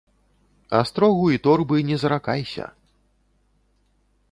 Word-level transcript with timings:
Астрогу 0.79 1.25
і 1.35 1.41
торбы 1.49 1.77
не 1.91 1.97
заракайся. 2.05 2.65